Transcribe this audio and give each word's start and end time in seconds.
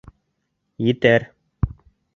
Етәр. 0.87 1.29